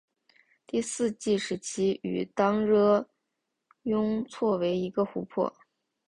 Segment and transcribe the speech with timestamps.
[0.65, 3.07] 第四纪时期与当惹
[3.83, 5.53] 雍错为一个湖泊。